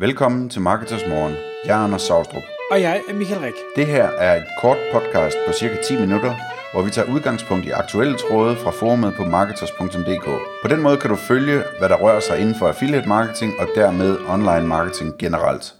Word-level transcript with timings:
Velkommen 0.00 0.48
til 0.50 0.60
Marketers 0.60 1.06
Morgen. 1.08 1.34
Jeg 1.64 1.80
er 1.80 1.84
Anders 1.84 2.02
Saustrup. 2.02 2.42
Og 2.70 2.80
jeg 2.80 3.02
er 3.08 3.14
Michael 3.14 3.40
Rik. 3.40 3.54
Det 3.76 3.86
her 3.86 4.04
er 4.04 4.36
et 4.36 4.46
kort 4.60 4.78
podcast 4.92 5.36
på 5.46 5.52
cirka 5.52 5.82
10 5.82 5.96
minutter, 6.00 6.34
hvor 6.72 6.82
vi 6.82 6.90
tager 6.90 7.12
udgangspunkt 7.12 7.66
i 7.66 7.70
aktuelle 7.70 8.18
tråde 8.18 8.56
fra 8.56 8.70
forumet 8.70 9.14
på 9.14 9.24
marketers.dk. 9.24 10.24
På 10.62 10.68
den 10.68 10.82
måde 10.82 10.96
kan 10.96 11.10
du 11.10 11.16
følge, 11.16 11.62
hvad 11.78 11.88
der 11.88 11.96
rører 11.96 12.20
sig 12.20 12.38
inden 12.40 12.54
for 12.54 12.68
affiliate 12.68 13.08
marketing 13.08 13.52
og 13.58 13.68
dermed 13.74 14.18
online 14.28 14.66
marketing 14.66 15.18
generelt. 15.18 15.74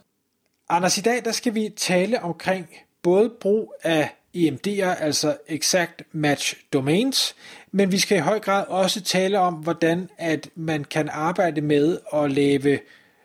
Anders, 0.69 0.99
i 0.99 1.01
dag 1.01 1.25
der 1.25 1.33
skal 1.33 1.55
vi 1.55 1.69
tale 1.77 2.23
omkring 2.23 2.69
både 3.03 3.31
brug 3.41 3.75
af 3.83 4.17
EMD'er, 4.37 5.03
altså 5.03 5.37
Exact 5.49 6.03
Match 6.13 6.57
Domains, 6.73 7.37
men 7.73 7.93
vi 7.93 7.99
skal 7.99 8.19
i 8.19 8.21
høj 8.21 8.39
grad 8.39 8.65
også 8.69 9.03
tale 9.03 9.39
om, 9.39 9.55
hvordan 9.55 10.09
at 10.19 10.49
man 10.55 10.85
kan 10.85 11.09
arbejde 11.09 11.61
med 11.61 11.99
at 12.15 12.31
lave 12.33 12.79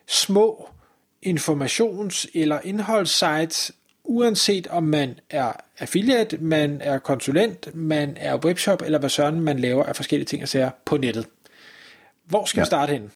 små 0.07 0.70
informations- 1.25 2.25
eller 2.33 2.59
indholdssites, 2.63 3.71
uanset 4.03 4.67
om 4.67 4.83
man 4.83 5.20
er 5.29 5.52
affiliate, 5.79 6.38
man 6.38 6.81
er 6.81 6.99
konsulent, 6.99 7.75
man 7.75 8.17
er 8.20 8.38
webshop, 8.38 8.81
eller 8.81 8.99
hvad 8.99 9.09
søren 9.09 9.41
man 9.41 9.59
laver 9.59 9.83
af 9.83 9.95
forskellige 9.95 10.25
ting 10.25 10.43
og 10.43 10.49
sager 10.49 10.69
på 10.85 10.97
nettet. 10.97 11.27
Hvor 12.25 12.45
skal 12.45 12.59
ja. 12.59 12.63
vi 12.63 12.66
starte 12.66 12.93
hen? 12.93 13.11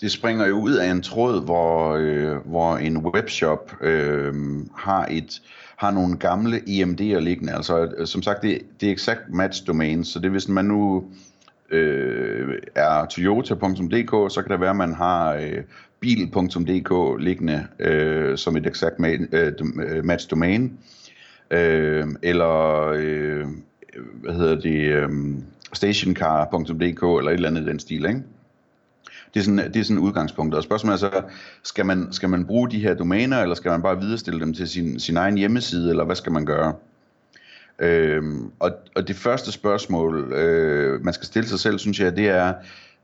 Det 0.00 0.12
springer 0.12 0.46
jo 0.46 0.60
ud 0.60 0.72
af 0.72 0.90
en 0.90 1.02
tråd, 1.02 1.44
hvor, 1.44 1.92
øh, 1.92 2.36
hvor 2.36 2.76
en 2.76 2.96
webshop 2.96 3.72
øh, 3.80 4.34
har 4.76 5.06
et 5.10 5.42
har 5.76 5.90
nogle 5.90 6.16
gamle 6.16 6.56
EMD'er 6.56 7.18
liggende. 7.18 7.52
Altså, 7.52 7.92
øh, 7.96 8.06
som 8.06 8.22
sagt, 8.22 8.42
det, 8.42 8.58
det 8.80 8.88
er 8.88 8.92
exakt 8.92 9.20
match 9.28 9.66
domains, 9.66 10.08
så 10.08 10.18
det 10.18 10.30
hvis 10.30 10.48
man 10.48 10.64
nu 10.64 11.04
øh, 11.70 12.58
er 12.74 13.06
toyota.dk, 13.06 14.32
så 14.32 14.42
kan 14.42 14.52
det 14.52 14.60
være, 14.60 14.70
at 14.70 14.76
man 14.76 14.94
har 14.94 15.34
øh, 15.34 15.62
bil.dk 16.02 17.20
liggende 17.22 17.66
øh, 17.78 18.38
som 18.38 18.56
et 18.56 18.66
exakt 18.66 18.94
ma- 19.00 19.36
øh, 19.36 19.52
øh 19.86 20.04
match 20.04 20.30
domain. 20.30 20.78
Øh, 21.50 22.06
eller, 22.22 22.86
øh, 22.86 23.46
hvad 23.96 24.34
hedder 24.34 24.60
det, 24.60 24.80
øh, 24.80 25.08
stationcar.dk, 25.72 27.02
eller 27.02 27.30
et 27.30 27.34
eller 27.34 27.48
andet 27.48 27.62
i 27.62 27.66
den 27.66 27.78
stil, 27.78 28.04
ikke? 28.04 28.22
Det 29.34 29.40
er 29.40 29.44
sådan, 29.44 29.72
det 29.72 29.76
er 29.76 29.84
sådan 29.84 30.02
udgangspunktet. 30.02 30.56
Og 30.56 30.64
spørgsmålet 30.64 30.94
er 31.02 31.10
så, 31.10 31.22
skal 31.62 31.86
man, 31.86 32.08
skal 32.10 32.28
man 32.28 32.46
bruge 32.46 32.70
de 32.70 32.78
her 32.78 32.94
domæner, 32.94 33.42
eller 33.42 33.54
skal 33.54 33.70
man 33.70 33.82
bare 33.82 34.00
viderestille 34.00 34.40
dem 34.40 34.54
til 34.54 34.68
sin, 34.68 35.00
sin 35.00 35.16
egen 35.16 35.38
hjemmeside, 35.38 35.90
eller 35.90 36.04
hvad 36.04 36.16
skal 36.16 36.32
man 36.32 36.46
gøre? 36.46 36.74
Øhm, 37.78 38.50
og, 38.58 38.70
og 38.94 39.08
det 39.08 39.16
første 39.16 39.52
spørgsmål, 39.52 40.32
øh, 40.32 41.04
man 41.04 41.14
skal 41.14 41.26
stille 41.26 41.48
sig 41.48 41.60
selv, 41.60 41.78
synes 41.78 42.00
jeg, 42.00 42.16
det 42.16 42.28
er, 42.28 42.54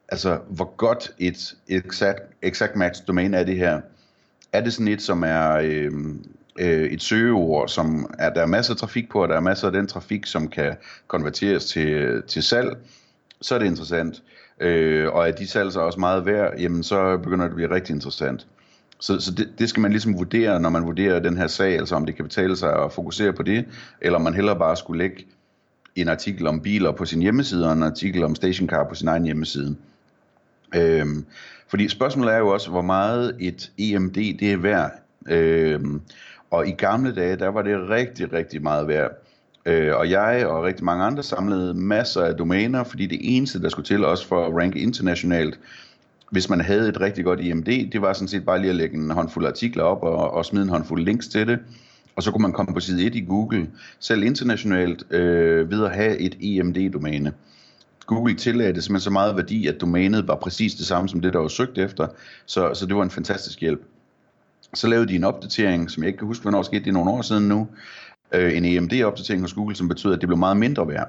altså, 0.09 0.39
hvor 0.49 0.75
godt 0.77 1.13
et, 1.19 1.55
et 1.69 1.85
exact, 1.85 2.23
exact 2.43 2.77
match 2.77 3.03
domæne 3.09 3.37
er 3.37 3.45
det 3.45 3.57
her? 3.57 3.81
Er 4.53 4.61
det 4.61 4.73
sådan 4.73 4.89
et, 4.89 5.03
som 5.03 5.23
er 5.23 5.53
øh, 5.53 5.93
øh, 6.59 6.91
et 6.91 7.03
søgeord, 7.03 7.69
som 7.69 8.15
er, 8.19 8.31
der 8.31 8.43
er 8.43 8.47
masser 8.47 8.75
af 8.75 8.79
trafik 8.79 9.09
på, 9.09 9.23
og 9.23 9.29
der 9.29 9.37
er 9.37 9.41
masser 9.41 9.67
af 9.67 9.73
den 9.73 9.87
trafik, 9.87 10.27
som 10.27 10.49
kan 10.49 10.77
konverteres 11.07 11.65
til, 11.65 12.23
til 12.29 12.43
salg, 12.43 12.77
så 13.41 13.55
er 13.55 13.59
det 13.59 13.67
interessant. 13.67 14.23
Øh, 14.61 15.13
og 15.13 15.29
er 15.29 15.33
de 15.33 15.47
salg 15.47 15.73
så 15.73 15.81
også 15.81 16.01
meget 16.01 16.27
værd, 16.27 16.59
jamen 16.59 16.83
så 16.83 17.17
begynder 17.17 17.45
det 17.45 17.51
at 17.51 17.57
blive 17.57 17.71
rigtig 17.71 17.95
interessant. 17.95 18.47
Så, 19.01 19.21
så 19.21 19.33
det, 19.33 19.49
det 19.59 19.69
skal 19.69 19.81
man 19.81 19.91
ligesom 19.91 20.19
vurdere, 20.19 20.61
når 20.61 20.71
man 20.71 20.85
vurderer 20.85 21.21
den 21.21 21.37
her 21.37 21.47
sag, 21.47 21.79
altså 21.79 21.95
om 21.95 22.07
det 22.07 22.17
kan 22.17 22.25
betale 22.25 22.57
sig 22.57 22.85
at 22.85 22.93
fokusere 22.93 23.33
på 23.33 23.43
det, 23.43 23.65
eller 24.01 24.19
om 24.19 24.23
man 24.23 24.35
hellere 24.35 24.59
bare 24.59 24.77
skulle 24.77 24.99
lægge 24.99 25.27
en 25.97 26.09
artikel 26.09 26.47
om 26.47 26.61
biler 26.61 26.93
på 26.93 27.05
sin 27.05 27.23
hjemmeside, 27.23 27.67
og 27.67 27.73
en 27.73 27.83
artikel 27.83 28.25
om 28.25 28.35
stationcar 28.35 28.89
på 28.89 28.95
sin 28.95 29.09
egen 29.09 29.25
hjemmeside. 29.25 29.77
Øhm, 30.75 31.25
fordi 31.69 31.89
spørgsmålet 31.89 32.35
er 32.35 32.39
jo 32.39 32.49
også, 32.49 32.71
hvor 32.71 32.83
meget 32.83 33.37
et 33.41 33.73
EMD 33.79 34.15
det 34.15 34.53
er 34.53 34.57
værd. 34.57 34.93
Øhm, 35.29 36.01
og 36.51 36.69
i 36.69 36.71
gamle 36.71 37.15
dage, 37.15 37.37
der 37.37 37.49
var 37.49 37.63
det 37.63 37.89
rigtig, 37.89 38.33
rigtig 38.33 38.63
meget 38.63 38.89
værd. 38.89 39.11
Øh, 39.67 39.97
og 39.97 40.11
jeg 40.11 40.47
og 40.47 40.65
rigtig 40.65 40.85
mange 40.85 41.05
andre 41.05 41.23
samlede 41.23 41.75
masser 41.75 42.23
af 42.23 42.35
domæner, 42.35 42.85
fordi 42.85 43.07
det 43.07 43.19
eneste, 43.23 43.63
der 43.63 43.69
skulle 43.69 43.87
til 43.87 44.05
også 44.05 44.27
for 44.27 44.47
at 44.47 44.55
ranke 44.55 44.79
internationalt, 44.79 45.59
hvis 46.31 46.51
man 46.51 46.61
havde 46.61 46.89
et 46.89 47.01
rigtig 47.01 47.25
godt 47.25 47.41
IMD, 47.41 47.91
det 47.93 48.03
var 48.03 48.13
sådan 48.13 48.29
set 48.29 48.45
bare 48.45 48.59
lige 48.59 48.71
at 48.71 48.77
lægge 48.77 48.97
en 48.97 49.11
håndfuld 49.11 49.47
artikler 49.47 49.85
op 49.85 50.03
og, 50.03 50.31
og 50.31 50.45
smide 50.45 50.63
en 50.63 50.69
håndfuld 50.69 51.05
links 51.05 51.29
til 51.29 51.47
det. 51.47 51.59
Og 52.17 52.23
så 52.23 52.31
kunne 52.31 52.43
man 52.43 52.53
komme 52.53 52.75
på 52.75 52.81
side 52.81 53.07
1 53.07 53.15
i 53.15 53.25
Google, 53.25 53.69
selv 53.99 54.23
internationalt, 54.23 55.13
øh, 55.13 55.71
ved 55.71 55.85
at 55.85 55.95
have 55.95 56.19
et 56.19 56.37
EMD-domæne. 56.41 57.33
Google 58.09 58.35
tillagde 58.35 58.73
det 58.73 58.85
simpelthen 58.85 59.05
så 59.05 59.11
meget 59.11 59.37
værdi, 59.37 59.67
at 59.67 59.81
domænet 59.81 60.29
var 60.29 60.37
præcis 60.37 60.75
det 60.75 60.87
samme 60.87 61.09
som 61.09 61.21
det, 61.21 61.33
der 61.33 61.39
var 61.39 61.49
søgt 61.49 61.79
efter. 61.79 62.09
Så, 62.47 62.75
så 62.75 62.87
det 62.87 62.97
var 62.97 63.03
en 63.03 63.11
fantastisk 63.11 63.61
hjælp. 63.61 63.83
Så 64.75 64.89
lavede 64.89 65.09
de 65.09 65.15
en 65.15 65.25
opdatering, 65.25 65.91
som 65.91 66.03
jeg 66.03 66.09
ikke 66.09 66.19
kan 66.19 66.27
huske, 66.27 66.43
hvornår 66.43 66.63
skete 66.63 66.85
det 66.85 66.93
nogle 66.93 67.11
år 67.11 67.23
siden 67.23 67.49
nu, 67.49 67.69
øh, 68.35 68.57
en 68.57 68.65
EMD-opdatering 68.65 69.41
hos 69.41 69.53
Google, 69.53 69.77
som 69.77 69.89
betyder, 69.89 70.15
at 70.15 70.21
det 70.21 70.29
blev 70.29 70.39
meget 70.39 70.57
mindre 70.57 70.89
værd. 70.89 71.09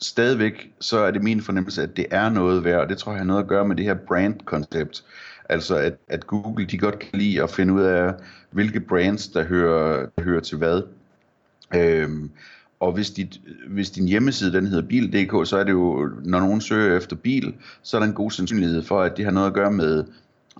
Stadigvæk 0.00 0.72
så 0.80 0.98
er 0.98 1.10
det 1.10 1.22
min 1.22 1.42
fornemmelse, 1.42 1.82
at 1.82 1.96
det 1.96 2.06
er 2.10 2.28
noget 2.28 2.64
værd, 2.64 2.80
og 2.80 2.88
det 2.88 2.98
tror 2.98 3.12
jeg 3.12 3.20
har 3.20 3.24
noget 3.24 3.42
at 3.42 3.48
gøre 3.48 3.68
med 3.68 3.76
det 3.76 3.84
her 3.84 3.94
brand-koncept. 3.94 5.04
Altså 5.48 5.76
at, 5.76 5.94
at 6.08 6.26
Google 6.26 6.66
de 6.66 6.78
godt 6.78 6.98
kan 6.98 7.18
lide 7.18 7.42
at 7.42 7.50
finde 7.50 7.72
ud 7.72 7.82
af, 7.82 8.14
hvilke 8.50 8.80
brands, 8.80 9.28
der 9.28 9.44
hører, 9.44 10.06
der 10.16 10.22
hører 10.22 10.40
til 10.40 10.58
hvad. 10.58 10.82
Øhm, 11.74 12.30
og 12.82 12.92
hvis, 12.92 13.10
dit, 13.10 13.40
hvis 13.68 13.90
din 13.90 14.08
hjemmeside 14.08 14.52
den 14.52 14.66
hedder 14.66 14.88
bil.dk, 14.88 15.48
så 15.48 15.56
er 15.56 15.64
det 15.64 15.72
jo, 15.72 16.10
når 16.24 16.40
nogen 16.40 16.60
søger 16.60 16.96
efter 16.96 17.16
bil, 17.16 17.54
så 17.82 17.96
er 17.96 18.00
der 18.00 18.06
en 18.06 18.14
god 18.14 18.30
sandsynlighed 18.30 18.82
for, 18.82 19.00
at 19.00 19.16
det 19.16 19.24
har 19.24 19.32
noget 19.32 19.46
at 19.46 19.54
gøre 19.54 19.72
med 19.72 20.04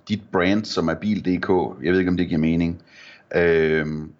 dit 0.09 0.21
brand, 0.31 0.65
som 0.65 0.87
er 0.87 0.93
bil.dk. 0.93 1.49
Jeg 1.83 1.91
ved 1.91 1.99
ikke, 1.99 2.11
om 2.11 2.17
det 2.17 2.27
giver 2.27 2.39
mening. 2.39 2.81
Øhm, 3.35 4.11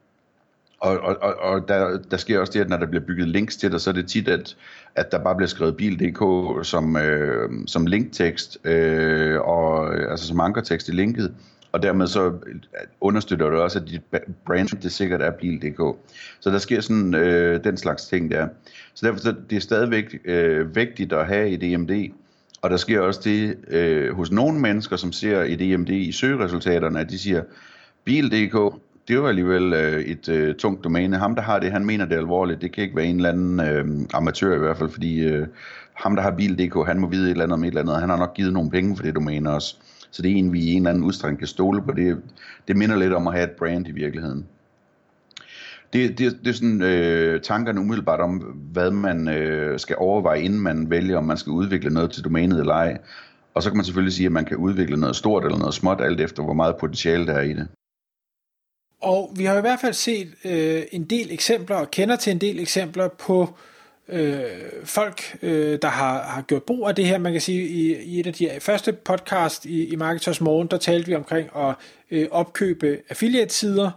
og, 0.84 1.00
og, 1.00 1.18
og, 1.22 1.36
og 1.36 1.68
der, 1.68 1.98
der 2.12 2.18
sker 2.18 2.40
også 2.40 2.54
det, 2.54 2.60
at 2.60 2.70
når 2.70 2.78
der 2.78 2.86
bliver 2.86 3.06
bygget 3.06 3.28
links 3.28 3.58
til 3.58 3.72
dig, 3.72 3.82
så 3.82 3.90
er 3.90 3.94
det 3.94 4.08
tit, 4.08 4.28
at, 4.28 4.56
at 4.96 5.12
der 5.12 5.24
bare 5.24 5.36
bliver 5.36 5.48
skrevet 5.48 5.78
bil.dk 5.78 6.20
som, 6.66 6.98
øh, 6.98 7.50
som 7.68 7.86
linktekst, 7.86 8.58
øh, 8.66 9.40
og, 9.42 9.96
altså 10.12 10.28
som 10.28 10.40
ankertekst 10.40 10.88
i 10.88 10.92
linket, 10.92 11.34
og 11.72 11.84
dermed 11.84 12.08
så 12.08 12.34
understøtter 13.02 13.50
det 13.50 13.60
også, 13.60 13.80
at 13.80 13.88
dit 13.88 14.02
brand 14.46 14.82
det 14.82 14.92
sikkert 14.92 15.22
er 15.22 15.32
bil.dk. 15.32 15.98
Så 16.40 16.50
der 16.50 16.58
sker 16.58 16.82
sådan 16.82 17.14
øh, 17.14 17.64
den 17.64 17.78
slags 17.78 18.06
ting 18.08 18.32
der. 18.32 18.48
Så 18.94 19.06
derfor 19.06 19.20
så 19.20 19.36
det 19.50 19.56
er 19.56 19.62
stadigvæk 19.62 20.20
øh, 20.26 20.76
vigtigt 20.76 21.14
at 21.14 21.28
have 21.28 21.50
et 21.50 21.64
EMD, 21.64 21.92
og 22.62 22.70
der 22.70 22.78
sker 22.78 23.00
også 23.00 23.22
det 23.24 23.58
øh, 23.68 24.16
hos 24.16 24.32
nogle 24.32 24.60
mennesker, 24.60 24.96
som 24.96 25.12
ser 25.12 25.42
et 25.42 25.62
EMD 25.62 25.90
i 25.90 26.12
søgeresultaterne, 26.12 27.00
at 27.00 27.10
de 27.10 27.20
siger, 27.20 27.44
bil.dk, 28.06 28.80
det 29.08 29.14
er 29.14 29.18
jo 29.18 29.28
alligevel 29.28 29.74
øh, 29.74 30.02
et 30.02 30.30
øh, 30.30 30.56
tungt 30.56 30.84
domæne. 30.84 31.18
Ham, 31.18 31.36
der 31.36 31.42
har 31.42 31.60
det, 31.60 31.72
han 31.72 31.86
mener 31.86 32.06
det 32.06 32.14
er 32.14 32.20
alvorligt. 32.20 32.62
Det 32.62 32.72
kan 32.72 32.84
ikke 32.84 32.96
være 32.96 33.06
en 33.06 33.16
eller 33.16 33.30
anden 33.30 33.60
øh, 33.60 34.08
amatør 34.14 34.56
i 34.56 34.60
hvert 34.60 34.78
fald, 34.78 34.90
fordi 34.90 35.24
øh, 35.24 35.48
ham, 35.94 36.16
der 36.16 36.24
har 36.24 36.32
bil.dk, 36.32 36.88
han 36.88 37.00
må 37.00 37.08
vide 37.08 37.26
et 37.26 37.32
eller 37.32 37.44
andet 37.44 37.54
om 37.54 37.64
et 37.64 37.68
eller 37.68 37.82
andet. 37.82 38.00
Han 38.00 38.10
har 38.10 38.18
nok 38.18 38.34
givet 38.34 38.54
nogle 38.54 38.70
penge 38.70 38.96
for 38.96 39.04
det 39.04 39.16
domæne 39.16 39.52
også. 39.52 39.76
Så 40.12 40.22
det 40.22 40.32
er 40.32 40.36
en, 40.36 40.54
vi 40.54 40.60
i 40.60 40.72
en 40.72 40.82
eller 40.82 40.90
anden 40.90 41.04
udstrækning 41.04 41.40
kan 41.40 41.48
stole 41.48 41.82
på. 41.82 41.92
Det, 41.92 42.22
det 42.68 42.78
minder 42.78 42.96
lidt 42.96 43.14
om 43.14 43.28
at 43.28 43.34
have 43.34 43.44
et 43.44 43.52
brand 43.52 43.88
i 43.88 43.92
virkeligheden. 43.92 44.46
Det, 45.94 46.18
det, 46.18 46.38
det 46.44 46.50
er 46.50 46.54
sådan 46.54 46.82
øh, 46.82 47.42
tankerne 47.42 47.80
umiddelbart 47.80 48.20
om, 48.20 48.38
hvad 48.72 48.92
man 48.92 49.28
øh, 49.28 49.80
skal 49.80 49.96
overveje, 50.00 50.42
inden 50.42 50.60
man 50.60 50.90
vælger, 50.90 51.18
om 51.18 51.24
man 51.24 51.38
skal 51.38 51.52
udvikle 51.52 51.90
noget 51.90 52.12
til 52.12 52.24
domænet 52.24 52.60
eller 52.60 52.74
ej. 52.74 52.98
Og 53.54 53.64
så 53.64 53.70
kan 53.70 53.78
man 53.78 53.86
selvfølgelig 53.86 54.14
sige, 54.14 54.26
at 54.26 54.32
man 54.32 54.46
kan 54.46 54.58
udvikle 54.58 54.98
noget 54.98 55.16
stort 55.16 55.46
eller 55.46 55.58
noget 55.58 55.74
småt, 55.74 56.02
alt 56.02 56.22
efter 56.22 56.44
hvor 56.44 56.54
meget 56.54 56.76
potentiale 56.80 57.28
der 57.28 57.34
er 57.34 57.42
i 57.42 57.54
det. 57.54 57.68
Og 59.04 59.32
vi 59.36 59.46
har 59.46 59.58
i 59.58 59.62
hvert 59.62 59.80
fald 59.80 59.94
set 59.94 60.28
øh, 60.46 60.84
en 60.92 61.04
del 61.04 61.32
eksempler, 61.32 61.76
og 61.76 61.92
kender 61.92 62.16
til 62.16 62.32
en 62.32 62.42
del 62.42 62.60
eksempler 62.60 63.08
på 63.08 63.50
øh, 64.08 64.44
folk, 64.84 65.38
øh, 65.42 65.80
der 65.82 65.88
har, 65.88 66.24
har 66.24 66.42
gjort 66.42 66.64
brug 66.64 66.88
af 66.88 66.96
det 66.96 67.06
her. 67.06 67.18
Man 67.18 67.32
kan 67.32 67.42
sige, 67.42 67.68
i, 67.68 67.96
i 68.04 68.20
et 68.20 68.28
af 68.28 68.34
de 68.34 68.50
første 68.60 68.94
podcast 68.94 69.66
i, 69.66 69.88
i 69.88 69.96
Marketers 69.96 70.42
Morgen, 70.42 70.68
der 70.68 70.78
talte 70.78 71.08
vi 71.08 71.16
omkring 71.16 71.50
at 71.56 71.76
øh, 72.12 72.28
opkøbe 72.32 73.00
affiliate-sider, 73.10 73.92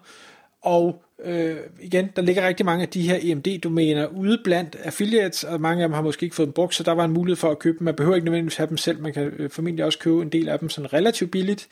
og 0.62 1.02
øh, 1.24 1.56
igen, 1.80 2.10
der 2.16 2.22
ligger 2.22 2.46
rigtig 2.46 2.66
mange 2.66 2.82
af 2.82 2.88
de 2.88 3.08
her 3.08 3.18
EMD-domæner 3.22 4.06
ude 4.06 4.40
blandt 4.44 4.76
affiliates, 4.84 5.44
og 5.44 5.60
mange 5.60 5.82
af 5.82 5.88
dem 5.88 5.94
har 5.94 6.02
måske 6.02 6.24
ikke 6.24 6.36
fået 6.36 6.46
dem 6.46 6.52
brugt, 6.52 6.74
så 6.74 6.82
der 6.82 6.92
var 6.92 7.04
en 7.04 7.12
mulighed 7.12 7.36
for 7.36 7.50
at 7.50 7.58
købe 7.58 7.78
dem. 7.78 7.84
Man 7.84 7.94
behøver 7.94 8.16
ikke 8.16 8.24
nødvendigvis 8.24 8.56
have 8.56 8.68
dem 8.68 8.76
selv, 8.76 9.02
man 9.02 9.12
kan 9.12 9.22
øh, 9.38 9.50
formentlig 9.50 9.84
også 9.84 9.98
købe 9.98 10.22
en 10.22 10.28
del 10.28 10.48
af 10.48 10.58
dem 10.58 10.68
sådan 10.68 10.92
relativt 10.92 11.30
billigt. 11.30 11.68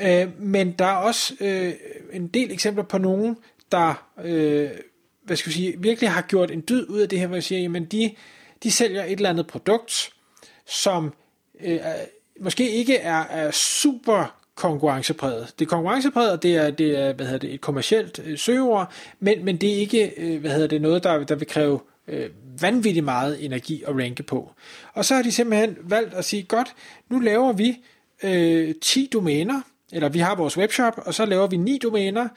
Øh, 0.00 0.28
men 0.38 0.72
der 0.72 0.84
er 0.84 0.96
også 0.96 1.34
øh, 1.40 1.72
en 2.12 2.28
del 2.28 2.52
eksempler 2.52 2.84
på 2.84 2.98
nogen, 2.98 3.36
der 3.72 4.08
øh, 4.24 4.70
hvad 5.26 5.36
skal 5.36 5.50
vi 5.50 5.54
sige, 5.54 5.74
virkelig 5.78 6.10
har 6.10 6.22
gjort 6.22 6.50
en 6.50 6.64
dyd 6.68 6.86
ud 6.88 7.00
af 7.00 7.08
det 7.08 7.18
her, 7.18 7.26
hvor 7.26 7.36
jeg 7.36 7.44
siger, 7.44 7.60
jamen 7.60 7.84
de, 7.84 8.14
de 8.62 8.70
sælger 8.70 9.04
et 9.04 9.12
eller 9.12 9.30
andet 9.30 9.46
produkt, 9.46 10.10
som 10.66 11.14
øh, 11.60 11.78
måske 12.40 12.70
ikke 12.70 12.96
er, 12.96 13.20
er 13.22 13.50
super 13.50 14.45
konkurrencepræget. 14.56 15.54
Det 15.58 15.64
er 15.64 15.68
konkurrencepræget, 15.68 16.42
det 16.42 16.56
er, 16.56 16.70
det 16.70 16.98
er 16.98 17.12
hvad 17.12 17.26
hedder 17.26 17.38
det, 17.38 17.54
et 17.54 17.60
kommercielt 17.60 18.20
øh, 18.24 18.38
søgeord, 18.38 18.92
men, 19.20 19.44
men 19.44 19.56
det 19.56 19.72
er 19.72 19.76
ikke 19.76 20.12
øh, 20.16 20.40
hvad 20.40 20.50
hedder 20.50 20.66
det, 20.66 20.82
noget, 20.82 21.04
der, 21.04 21.24
der 21.24 21.34
vil 21.34 21.46
kræve 21.46 21.80
øh, 22.08 22.30
vanvittigt 22.60 23.04
meget 23.04 23.44
energi 23.44 23.82
at 23.86 23.96
ranke 23.96 24.22
på. 24.22 24.50
Og 24.92 25.04
så 25.04 25.14
har 25.14 25.22
de 25.22 25.32
simpelthen 25.32 25.76
valgt 25.80 26.14
at 26.14 26.24
sige, 26.24 26.42
godt, 26.42 26.74
nu 27.08 27.18
laver 27.18 27.52
vi 27.52 27.78
øh, 28.22 28.74
10 28.82 29.08
domæner, 29.12 29.60
eller 29.92 30.08
vi 30.08 30.18
har 30.18 30.34
vores 30.34 30.58
webshop, 30.58 31.00
og 31.06 31.14
så 31.14 31.26
laver 31.26 31.46
vi 31.46 31.56
ni 31.56 31.78
domæner, 31.82 32.28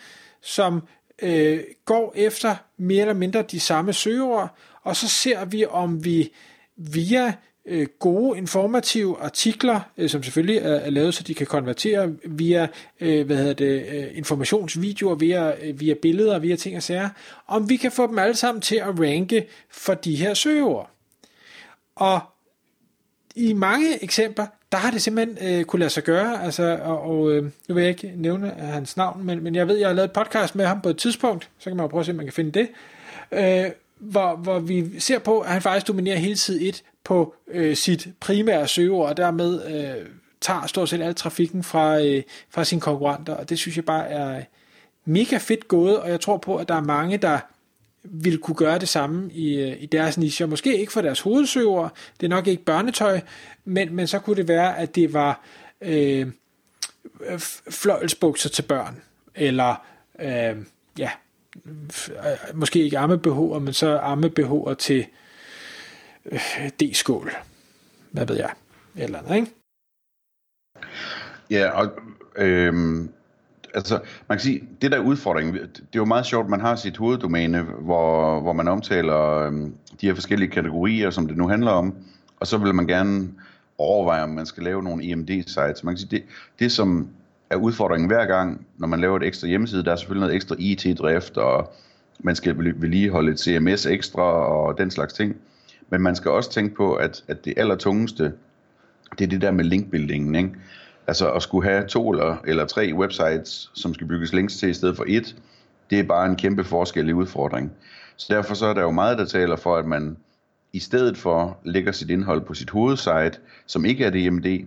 som 0.41 0.81
øh, 1.21 1.59
går 1.85 2.13
efter 2.15 2.55
mere 2.77 3.01
eller 3.01 3.13
mindre 3.13 3.41
de 3.41 3.59
samme 3.59 3.93
søgeord, 3.93 4.55
og 4.83 4.95
så 4.95 5.07
ser 5.07 5.45
vi, 5.45 5.65
om 5.65 6.05
vi 6.05 6.31
via 6.77 7.33
øh, 7.69 7.87
gode 7.99 8.37
informative 8.37 9.17
artikler, 9.21 9.79
øh, 9.97 10.09
som 10.09 10.23
selvfølgelig 10.23 10.57
er, 10.57 10.75
er 10.75 10.89
lavet, 10.89 11.13
så 11.13 11.23
de 11.23 11.33
kan 11.33 11.47
konvertere 11.47 12.13
via 12.25 12.67
øh, 12.99 13.25
hvad 13.25 13.37
hedder 13.37 13.53
det, 13.53 13.85
øh, 13.89 14.07
informationsvideoer, 14.13 15.15
via, 15.15 15.67
øh, 15.67 15.79
via 15.79 15.93
billeder, 16.01 16.39
via 16.39 16.55
ting 16.55 16.77
og 16.77 16.83
sager, 16.83 17.09
om 17.47 17.69
vi 17.69 17.75
kan 17.75 17.91
få 17.91 18.07
dem 18.07 18.19
alle 18.19 18.35
sammen 18.35 18.61
til 18.61 18.75
at 18.75 18.99
ranke 18.99 19.47
for 19.69 19.93
de 19.93 20.15
her 20.15 20.33
søgeord. 20.33 20.89
Og 21.95 22.19
i 23.35 23.53
mange 23.53 24.03
eksempler, 24.03 24.47
der 24.71 24.77
har 24.77 24.91
det 24.91 25.01
simpelthen 25.01 25.59
øh, 25.59 25.65
kunne 25.65 25.79
lade 25.79 25.89
sig 25.89 26.03
gøre, 26.03 26.43
altså, 26.43 26.79
og, 26.83 27.01
og 27.01 27.31
øh, 27.31 27.43
nu 27.67 27.75
vil 27.75 27.81
jeg 27.81 27.89
ikke 27.89 28.13
nævne 28.15 28.49
hans 28.49 28.97
navn, 28.97 29.25
men, 29.25 29.43
men 29.43 29.55
jeg 29.55 29.67
ved, 29.67 29.77
jeg 29.77 29.87
har 29.87 29.93
lavet 29.93 30.07
et 30.07 30.13
podcast 30.13 30.55
med 30.55 30.65
ham 30.65 30.81
på 30.81 30.89
et 30.89 30.97
tidspunkt, 30.97 31.49
så 31.59 31.69
kan 31.69 31.77
man 31.77 31.83
jo 31.83 31.87
prøve 31.87 31.99
at 31.99 32.05
se, 32.05 32.11
om 32.11 32.15
man 32.15 32.25
kan 32.25 32.33
finde 32.33 32.51
det, 32.51 32.67
øh, 33.31 33.71
hvor, 33.99 34.35
hvor 34.35 34.59
vi 34.59 34.99
ser 34.99 35.19
på, 35.19 35.39
at 35.39 35.51
han 35.51 35.61
faktisk 35.61 35.87
dominerer 35.87 36.17
hele 36.17 36.35
tiden 36.35 36.67
et 36.67 36.83
på 37.03 37.35
øh, 37.47 37.75
sit 37.75 38.07
primære 38.19 38.67
søgeord, 38.67 39.09
og 39.09 39.17
dermed 39.17 39.65
øh, 39.65 40.05
tager 40.41 40.67
stort 40.67 40.89
set 40.89 41.01
al 41.01 41.15
trafikken 41.15 41.63
fra, 41.63 42.01
øh, 42.01 42.23
fra 42.49 42.63
sine 42.63 42.81
konkurrenter, 42.81 43.33
og 43.33 43.49
det 43.49 43.59
synes 43.59 43.75
jeg 43.75 43.85
bare 43.85 44.07
er 44.07 44.43
mega 45.05 45.37
fedt 45.37 45.67
gået, 45.67 45.99
og 45.99 46.09
jeg 46.09 46.21
tror 46.21 46.37
på, 46.37 46.55
at 46.55 46.67
der 46.67 46.75
er 46.75 46.83
mange, 46.83 47.17
der 47.17 47.39
vil 48.03 48.37
kunne 48.37 48.55
gøre 48.55 48.79
det 48.79 48.89
samme 48.89 49.31
i, 49.33 49.59
øh, 49.59 49.83
i 49.83 49.85
deres 49.85 50.17
niche. 50.17 50.47
Måske 50.47 50.77
ikke 50.77 50.91
for 50.91 51.01
deres 51.01 51.19
hovedsøger, 51.19 51.89
det 52.19 52.25
er 52.25 52.29
nok 52.29 52.47
ikke 52.47 52.63
børnetøj, 52.63 53.21
men, 53.65 53.95
men 53.95 54.07
så 54.07 54.19
kunne 54.19 54.35
det 54.35 54.47
være, 54.47 54.77
at 54.77 54.95
det 54.95 55.13
var 55.13 55.41
øh, 55.81 56.27
fløjelsbukser 57.69 58.49
til 58.49 58.61
børn, 58.61 59.01
eller 59.35 59.85
øh, 60.19 60.55
ja, 60.97 61.11
øh, 61.65 62.53
måske 62.53 62.83
ikke 62.83 62.97
armebehover, 62.97 63.59
men 63.59 63.73
så 63.73 63.97
armebehover 63.97 64.73
til 64.73 65.05
øh, 66.31 66.69
D-skål. 66.79 67.31
Hvad 68.11 68.25
ved 68.25 68.35
jeg? 68.35 68.51
Eller 68.95 69.19
andet, 69.19 69.35
ikke? 69.35 69.51
Ja, 71.49 71.69
og 71.69 71.91
øh, 72.35 72.73
altså, 73.73 73.99
man 74.27 74.37
kan 74.37 74.39
sige, 74.39 74.63
det 74.81 74.91
der 74.91 74.99
udfordring, 74.99 75.53
det 75.53 75.63
er 75.63 75.95
jo 75.95 76.05
meget 76.05 76.25
sjovt, 76.25 76.49
man 76.49 76.61
har 76.61 76.75
sit 76.75 76.97
hoveddomæne, 76.97 77.61
hvor, 77.61 78.39
hvor 78.39 78.53
man 78.53 78.67
omtaler 78.67 79.19
øh, 79.19 79.53
de 80.01 80.07
her 80.07 80.13
forskellige 80.13 80.51
kategorier, 80.51 81.09
som 81.09 81.27
det 81.27 81.37
nu 81.37 81.47
handler 81.47 81.71
om, 81.71 81.95
og 82.39 82.47
så 82.47 82.57
vil 82.57 82.75
man 82.75 82.87
gerne 82.87 83.29
overveje, 83.77 84.23
om 84.23 84.29
man 84.29 84.45
skal 84.45 84.63
lave 84.63 84.83
nogle 84.83 85.11
EMD-sites. 85.11 85.83
Man 85.83 85.93
kan 85.93 85.97
sige, 85.97 86.09
det, 86.11 86.23
det 86.59 86.71
som 86.71 87.09
er 87.49 87.55
udfordringen 87.55 88.07
hver 88.07 88.25
gang, 88.25 88.67
når 88.77 88.87
man 88.87 88.99
laver 88.99 89.17
et 89.17 89.23
ekstra 89.23 89.47
hjemmeside, 89.47 89.85
der 89.85 89.91
er 89.91 89.95
selvfølgelig 89.95 90.21
noget 90.21 90.35
ekstra 90.35 90.55
IT-drift, 90.59 91.37
og 91.37 91.73
man 92.19 92.35
skal 92.35 92.57
vedligeholde 92.57 93.31
et 93.31 93.39
CMS 93.39 93.85
ekstra, 93.85 94.23
og 94.23 94.77
den 94.77 94.91
slags 94.91 95.13
ting. 95.13 95.35
Men 95.89 96.01
man 96.01 96.15
skal 96.15 96.31
også 96.31 96.51
tænke 96.51 96.75
på, 96.75 96.93
at, 96.93 97.23
at 97.27 97.45
det 97.45 97.53
allertungeste, 97.57 98.33
det 99.17 99.25
er 99.25 99.29
det 99.29 99.41
der 99.41 99.51
med 99.51 99.65
linkbuildingen, 99.65 100.35
ikke? 100.35 100.51
Altså 101.07 101.31
at 101.31 101.41
skulle 101.41 101.69
have 101.69 101.87
to 101.87 102.11
eller, 102.11 102.37
eller 102.47 102.65
tre 102.65 102.93
websites, 102.93 103.71
som 103.73 103.93
skal 103.93 104.07
bygges 104.07 104.33
links 104.33 104.57
til 104.57 104.69
i 104.69 104.73
stedet 104.73 104.97
for 104.97 105.05
et, 105.07 105.35
det 105.89 105.99
er 105.99 106.03
bare 106.03 106.25
en 106.25 106.35
kæmpe 106.35 106.63
forskellig 106.63 107.15
udfordring. 107.15 107.71
Så 108.15 108.27
derfor 108.29 108.53
så 108.53 108.65
er 108.65 108.73
der 108.73 108.81
jo 108.81 108.91
meget, 108.91 109.17
der 109.17 109.25
taler 109.25 109.55
for, 109.55 109.75
at 109.75 109.85
man 109.85 110.17
i 110.73 110.79
stedet 110.79 111.17
for 111.17 111.57
lægger 111.63 111.91
sit 111.91 112.09
indhold 112.09 112.41
på 112.41 112.53
sit 112.53 112.69
hovedsite, 112.69 113.31
som 113.65 113.85
ikke 113.85 114.05
er 114.05 114.09
DMD, 114.09 114.65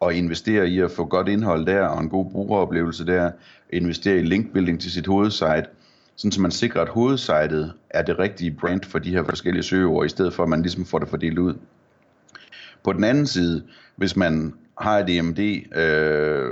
og 0.00 0.14
investerer 0.14 0.64
i 0.64 0.78
at 0.78 0.90
få 0.90 1.04
godt 1.04 1.28
indhold 1.28 1.66
der, 1.66 1.86
og 1.86 2.00
en 2.00 2.08
god 2.08 2.30
brugeroplevelse 2.30 3.06
der, 3.06 3.30
investere 3.70 4.16
i 4.16 4.22
linkbuilding 4.22 4.80
til 4.80 4.92
sit 4.92 5.06
hovedsite, 5.06 5.66
sådan 6.20 6.32
så 6.32 6.40
man 6.40 6.50
sikrer, 6.50 6.82
at 6.82 6.88
hovedsitet 6.88 7.72
er 7.90 8.02
det 8.02 8.18
rigtige 8.18 8.50
brand 8.50 8.80
for 8.84 8.98
de 8.98 9.10
her 9.10 9.24
forskellige 9.24 9.62
søgeord, 9.62 10.06
i 10.06 10.08
stedet 10.08 10.34
for 10.34 10.42
at 10.42 10.48
man 10.48 10.62
ligesom 10.62 10.84
får 10.84 10.98
det 10.98 11.08
fordelt 11.08 11.38
ud. 11.38 11.54
På 12.84 12.92
den 12.92 13.04
anden 13.04 13.26
side, 13.26 13.62
hvis 13.96 14.16
man 14.16 14.54
har 14.78 14.98
et 14.98 15.18
EMD, 15.18 15.38
øh, 15.76 16.50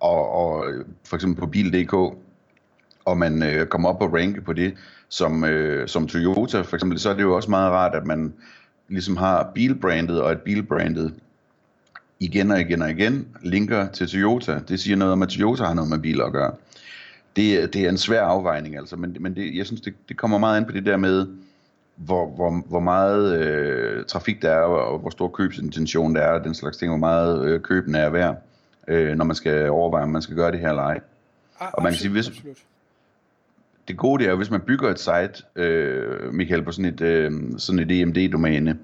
og, 0.00 0.30
og 0.30 0.64
for 1.06 1.16
eksempel 1.16 1.40
på 1.40 1.46
bil.dk, 1.46 1.92
og 3.04 3.18
man 3.18 3.42
øh, 3.42 3.66
kommer 3.66 3.88
op 3.88 4.02
og 4.02 4.12
ranke 4.14 4.40
på 4.40 4.52
det, 4.52 4.74
som, 5.08 5.44
øh, 5.44 5.88
som 5.88 6.06
Toyota 6.06 6.60
for 6.60 6.76
eksempel, 6.76 6.98
så 6.98 7.10
er 7.10 7.14
det 7.14 7.22
jo 7.22 7.36
også 7.36 7.50
meget 7.50 7.72
rart, 7.72 7.94
at 7.94 8.06
man 8.06 8.34
ligesom 8.88 9.16
har 9.16 9.50
bilbrandet 9.54 10.22
og 10.22 10.32
et 10.32 10.40
bilbrandet 10.40 11.14
igen 12.20 12.50
og 12.50 12.60
igen 12.60 12.82
og 12.82 12.90
igen 12.90 13.28
linker 13.42 13.88
til 13.88 14.08
Toyota. 14.08 14.60
Det 14.68 14.80
siger 14.80 14.96
noget 14.96 15.12
om, 15.12 15.22
at 15.22 15.28
Toyota 15.28 15.64
har 15.64 15.74
noget 15.74 15.90
med 15.90 15.98
biler 15.98 16.24
at 16.24 16.32
gøre. 16.32 16.52
Det, 17.36 17.74
det 17.74 17.84
er 17.84 17.88
en 17.88 17.98
svær 17.98 18.22
afvejning, 18.22 18.76
altså, 18.76 18.96
men, 18.96 19.16
men 19.20 19.36
det, 19.36 19.56
jeg 19.56 19.66
synes, 19.66 19.80
det, 19.80 19.94
det 20.08 20.16
kommer 20.16 20.38
meget 20.38 20.60
ind 20.60 20.66
på 20.66 20.72
det 20.72 20.86
der 20.86 20.96
med, 20.96 21.26
hvor, 21.96 22.26
hvor, 22.26 22.62
hvor 22.68 22.80
meget 22.80 23.40
øh, 23.40 24.04
trafik 24.04 24.42
der 24.42 24.50
er, 24.50 24.62
og 24.62 24.98
hvor 24.98 25.10
stor 25.10 25.28
købsintention 25.28 26.14
der 26.14 26.20
er, 26.20 26.38
og 26.38 26.44
den 26.44 26.54
slags 26.54 26.76
ting, 26.76 26.90
hvor 26.90 26.98
meget 26.98 27.44
øh, 27.44 27.60
køben 27.60 27.94
er 27.94 28.10
værd, 28.10 28.42
øh, 28.88 29.16
når 29.16 29.24
man 29.24 29.36
skal 29.36 29.70
overveje, 29.70 30.02
om 30.02 30.08
man 30.08 30.22
skal 30.22 30.36
gøre 30.36 30.52
det 30.52 30.60
her 30.60 30.68
eller 30.68 30.82
ej. 30.82 31.00
Ah, 31.60 31.68
og 31.72 31.82
man 31.82 31.92
kan 31.92 31.98
sige, 31.98 32.12
hvis, 32.12 32.30
det 33.88 33.96
gode 33.96 34.24
det 34.24 34.30
er, 34.30 34.34
hvis 34.34 34.50
man 34.50 34.60
bygger 34.60 34.90
et 34.90 34.98
site, 34.98 35.44
øh, 35.56 36.34
Michael, 36.34 36.62
på 36.62 36.72
sådan 36.72 36.94
et, 36.94 37.00
øh, 37.00 37.32
sådan 37.58 37.78
et 37.78 38.00
EMD-domæne, 38.00 38.78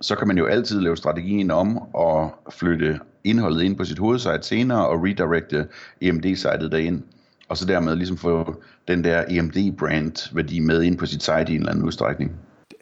så 0.00 0.16
kan 0.16 0.28
man 0.28 0.38
jo 0.38 0.46
altid 0.46 0.80
lave 0.80 0.96
strategien 0.96 1.50
om 1.50 1.94
og 1.94 2.34
flytte 2.50 3.00
indholdet 3.24 3.62
ind 3.62 3.76
på 3.76 3.84
sit 3.84 3.98
hovedsite 3.98 4.42
senere 4.42 4.88
og 4.88 5.04
redirecte 5.04 5.66
EMD-sitet 6.00 6.72
derind 6.72 7.02
og 7.50 7.56
så 7.56 7.64
dermed 7.64 7.96
ligesom 7.96 8.16
få 8.16 8.62
den 8.88 9.04
der 9.04 9.24
EMD-brand 9.28 10.34
værdi 10.34 10.58
med 10.58 10.82
ind 10.82 10.98
på 10.98 11.06
sit 11.06 11.22
site 11.22 11.44
i 11.48 11.54
en 11.54 11.60
eller 11.60 11.70
anden 11.70 11.84
udstrækning. 11.84 12.32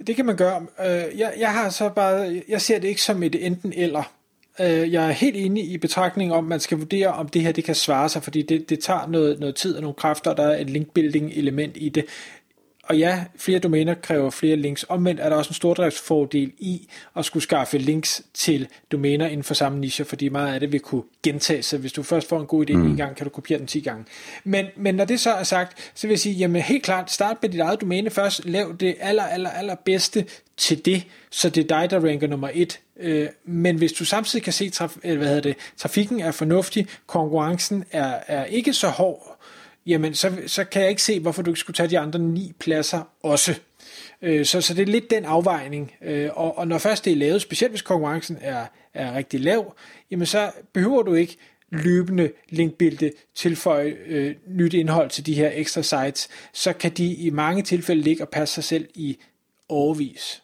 Det 0.06 0.16
kan 0.16 0.26
man 0.26 0.36
gøre. 0.36 0.66
Øh, 0.86 1.18
jeg, 1.18 1.32
jeg 1.38 1.52
har 1.52 1.68
så 1.70 1.88
bare, 1.88 2.42
jeg 2.48 2.60
ser 2.60 2.78
det 2.78 2.88
ikke 2.88 3.02
som 3.02 3.22
et 3.22 3.46
enten 3.46 3.72
eller. 3.76 4.12
Øh, 4.60 4.92
jeg 4.92 5.06
er 5.06 5.10
helt 5.10 5.36
enig 5.36 5.70
i 5.70 5.78
betragtningen 5.78 6.36
om, 6.36 6.44
at 6.44 6.48
man 6.48 6.60
skal 6.60 6.78
vurdere, 6.78 7.08
om 7.08 7.28
det 7.28 7.42
her 7.42 7.52
det 7.52 7.64
kan 7.64 7.74
svare 7.74 8.08
sig, 8.08 8.22
fordi 8.22 8.42
det, 8.42 8.70
det 8.70 8.78
tager 8.78 9.06
noget, 9.06 9.40
noget 9.40 9.54
tid 9.54 9.74
og 9.74 9.82
nogle 9.82 9.94
kræfter, 9.94 10.34
der 10.34 10.42
er 10.42 10.60
et 10.60 10.70
linkbuilding 10.70 11.32
element 11.32 11.76
i 11.76 11.88
det 11.88 12.04
og 12.88 12.98
ja, 12.98 13.24
flere 13.36 13.58
domæner 13.58 13.94
kræver 13.94 14.30
flere 14.30 14.56
links. 14.56 14.86
Omvendt 14.88 15.20
er 15.20 15.28
der 15.28 15.36
også 15.36 15.50
en 15.50 15.54
stordriftsfordel 15.54 16.52
i 16.58 16.88
at 17.16 17.24
skulle 17.24 17.42
skaffe 17.42 17.78
links 17.78 18.22
til 18.34 18.68
domæner 18.92 19.26
inden 19.26 19.44
for 19.44 19.54
samme 19.54 19.78
niche, 19.78 20.04
fordi 20.04 20.28
meget 20.28 20.54
af 20.54 20.60
det 20.60 20.72
vil 20.72 20.80
kunne 20.80 21.02
gentage 21.22 21.62
sig. 21.62 21.78
Hvis 21.78 21.92
du 21.92 22.02
først 22.02 22.28
får 22.28 22.40
en 22.40 22.46
god 22.46 22.70
idé 22.70 22.72
mm. 22.72 22.86
en 22.86 22.96
gang, 22.96 23.16
kan 23.16 23.24
du 23.24 23.30
kopiere 23.30 23.58
den 23.58 23.66
10 23.66 23.80
gange. 23.80 24.04
Men, 24.44 24.66
men 24.76 24.94
når 24.94 25.04
det 25.04 25.20
så 25.20 25.30
er 25.30 25.42
sagt, 25.42 25.92
så 25.94 26.06
vil 26.06 26.12
jeg 26.12 26.18
sige, 26.18 26.34
jamen 26.34 26.62
helt 26.62 26.82
klart, 26.82 27.10
start 27.10 27.36
med 27.42 27.50
dit 27.50 27.60
eget 27.60 27.80
domæne 27.80 28.10
først. 28.10 28.44
Lav 28.44 28.76
det 28.80 28.96
aller, 29.00 29.22
aller, 29.22 29.50
aller 29.50 29.74
bedste 29.84 30.24
til 30.56 30.84
det, 30.84 31.02
så 31.30 31.50
det 31.50 31.64
er 31.64 31.80
dig, 31.80 31.90
der 31.90 32.08
ranker 32.08 32.26
nummer 32.26 32.50
et. 32.54 32.80
Øh, 33.00 33.28
men 33.44 33.76
hvis 33.76 33.92
du 33.92 34.04
samtidig 34.04 34.42
kan 34.42 34.52
se, 34.52 34.70
traf- 34.74 34.98
hvad 35.16 35.26
hedder 35.26 35.40
det, 35.40 35.56
trafikken 35.76 36.20
er 36.20 36.30
fornuftig, 36.30 36.86
konkurrencen 37.06 37.84
er, 37.90 38.18
er 38.26 38.44
ikke 38.44 38.72
så 38.72 38.88
hård, 38.88 39.38
jamen 39.88 40.14
så, 40.14 40.42
så 40.46 40.64
kan 40.64 40.82
jeg 40.82 40.90
ikke 40.90 41.02
se, 41.02 41.20
hvorfor 41.20 41.42
du 41.42 41.50
ikke 41.50 41.60
skulle 41.60 41.74
tage 41.74 41.90
de 41.90 41.98
andre 41.98 42.18
ni 42.18 42.52
pladser 42.60 43.02
også. 43.22 43.60
Øh, 44.22 44.46
så, 44.46 44.60
så 44.60 44.74
det 44.74 44.82
er 44.82 44.86
lidt 44.86 45.10
den 45.10 45.24
afvejning. 45.24 45.92
Øh, 46.02 46.30
og, 46.34 46.58
og 46.58 46.68
når 46.68 46.78
først 46.78 47.04
det 47.04 47.12
er 47.12 47.16
lavet, 47.16 47.42
specielt 47.42 47.72
hvis 47.72 47.82
konkurrencen 47.82 48.38
er, 48.40 48.66
er 48.94 49.14
rigtig 49.14 49.40
lav, 49.40 49.74
jamen 50.10 50.26
så 50.26 50.50
behøver 50.72 51.02
du 51.02 51.14
ikke 51.14 51.36
løbende 51.72 52.30
linkbilde 52.48 53.12
tilføje 53.34 53.96
øh, 54.06 54.34
nyt 54.46 54.74
indhold 54.74 55.10
til 55.10 55.26
de 55.26 55.34
her 55.34 55.50
ekstra 55.54 55.82
sites, 55.82 56.28
så 56.52 56.72
kan 56.72 56.90
de 56.90 57.14
i 57.14 57.30
mange 57.30 57.62
tilfælde 57.62 58.02
ligge 58.02 58.24
og 58.24 58.28
passe 58.28 58.54
sig 58.54 58.64
selv 58.64 58.88
i 58.94 59.18
overvis. 59.68 60.42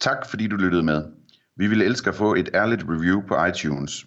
Tak 0.00 0.30
fordi 0.30 0.46
du 0.46 0.56
lyttede 0.56 0.82
med. 0.82 1.04
Vi 1.56 1.66
ville 1.66 1.84
elske 1.84 2.10
at 2.10 2.16
få 2.16 2.34
et 2.34 2.50
ærligt 2.54 2.82
review 2.88 3.22
på 3.28 3.44
iTunes. 3.44 4.06